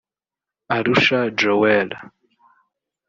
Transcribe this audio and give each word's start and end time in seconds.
Arusha 0.75 1.19
Joel 1.37 1.89